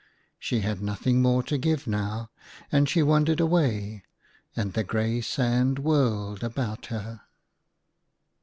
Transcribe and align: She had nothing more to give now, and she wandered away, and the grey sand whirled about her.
She 0.39 0.61
had 0.61 0.81
nothing 0.81 1.21
more 1.21 1.43
to 1.43 1.59
give 1.59 1.85
now, 1.85 2.31
and 2.71 2.89
she 2.89 3.03
wandered 3.03 3.39
away, 3.39 4.03
and 4.55 4.73
the 4.73 4.83
grey 4.83 5.21
sand 5.21 5.77
whirled 5.77 6.43
about 6.43 6.87
her. 6.87 7.21